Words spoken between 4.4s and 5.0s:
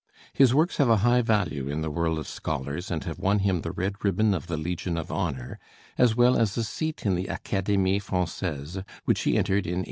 the Legion